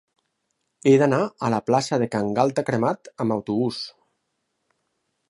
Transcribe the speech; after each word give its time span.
He 0.85 0.93
d'anar 1.01 1.19
a 1.27 1.51
la 1.55 1.59
plaça 1.67 1.99
de 2.03 2.07
Can 2.15 2.31
Galta 2.39 2.63
Cremat 2.71 3.13
amb 3.25 3.37
autobús. 3.37 3.83